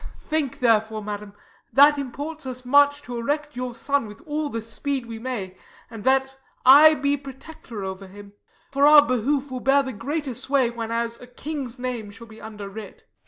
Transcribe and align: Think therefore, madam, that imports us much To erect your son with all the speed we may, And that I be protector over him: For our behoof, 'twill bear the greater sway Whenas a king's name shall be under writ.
Think 0.21 0.61
therefore, 0.61 1.03
madam, 1.03 1.33
that 1.73 1.99
imports 1.99 2.47
us 2.47 2.65
much 2.65 3.03
To 3.03 3.17
erect 3.19 3.55
your 3.55 3.75
son 3.75 4.07
with 4.07 4.19
all 4.21 4.49
the 4.49 4.63
speed 4.63 5.05
we 5.05 5.19
may, 5.19 5.55
And 5.91 6.03
that 6.05 6.39
I 6.65 6.95
be 6.95 7.15
protector 7.17 7.83
over 7.83 8.07
him: 8.07 8.33
For 8.71 8.87
our 8.87 9.05
behoof, 9.05 9.49
'twill 9.49 9.59
bear 9.59 9.83
the 9.83 9.93
greater 9.93 10.33
sway 10.33 10.71
Whenas 10.71 11.21
a 11.21 11.27
king's 11.27 11.77
name 11.77 12.09
shall 12.09 12.25
be 12.25 12.41
under 12.41 12.67
writ. 12.67 13.03